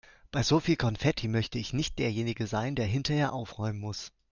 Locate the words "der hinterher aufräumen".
2.75-3.79